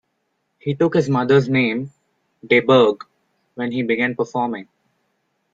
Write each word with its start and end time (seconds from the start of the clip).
He 0.57 0.73
took 0.73 0.95
his 0.95 1.07
mother's 1.11 1.47
name, 1.47 1.91
"de 2.43 2.59
Burgh", 2.59 3.05
when 3.53 3.71
he 3.71 3.83
began 3.83 4.15
performing. 4.15 4.67